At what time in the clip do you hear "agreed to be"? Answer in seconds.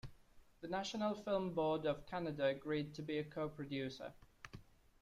2.47-3.19